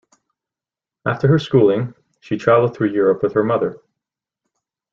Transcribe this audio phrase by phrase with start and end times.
[1.05, 3.83] After her schooling, she travelled through Europe with her mother.